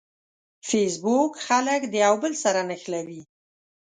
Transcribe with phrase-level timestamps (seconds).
[0.67, 3.21] فېسبوک خلک د یوه بل سره نښلوي.